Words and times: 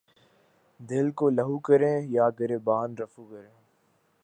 دل 0.79 1.07
کو 1.17 1.29
لہو 1.29 1.57
کریں 1.67 1.97
یا 2.15 2.25
گریباں 2.39 2.83
رفو 2.99 3.23
کریں 3.31 3.55